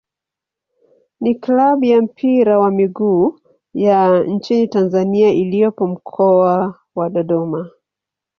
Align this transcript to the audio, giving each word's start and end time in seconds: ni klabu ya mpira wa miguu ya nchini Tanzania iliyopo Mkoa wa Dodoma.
ni 1.21 1.33
klabu 1.35 1.85
ya 1.85 2.01
mpira 2.01 2.59
wa 2.59 2.71
miguu 2.71 3.39
ya 3.73 4.23
nchini 4.23 4.67
Tanzania 4.67 5.29
iliyopo 5.29 5.87
Mkoa 5.87 6.79
wa 6.95 7.09
Dodoma. 7.09 7.71